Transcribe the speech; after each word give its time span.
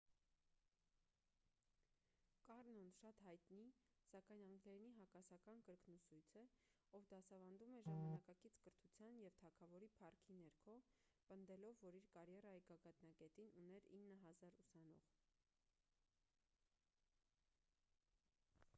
կառնոն 2.45 2.87
շատ 2.99 3.19
հայտնի 3.25 3.65
սակայն 4.11 4.45
անգլերենի 4.53 4.93
հակասական 5.01 5.61
կրկնուսույց 5.67 6.31
է 6.41 6.43
ով 6.99 7.05
դասավանդում 7.11 7.75
էր 7.81 7.85
ժամանակակից 7.89 8.57
կրթության 8.63 9.19
և 9.25 9.37
թագավորի 9.43 9.91
փառքի 10.01 10.39
ներքո 10.45 10.77
պնդելով 11.29 11.85
որ 11.89 11.99
իր 12.01 12.09
կարիերայի 12.17 12.65
գագաթնակետին 12.71 13.55
ուներ 13.67 13.87
9,000 13.99 14.65
ուսանող 14.65 15.05